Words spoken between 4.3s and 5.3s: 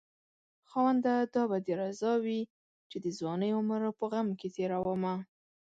کې تېرومه